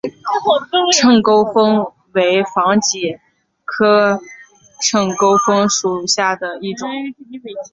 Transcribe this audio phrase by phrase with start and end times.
[0.97, 3.19] 秤钩风为防己
[3.63, 4.19] 科
[4.81, 6.89] 秤钩风属下的一个种。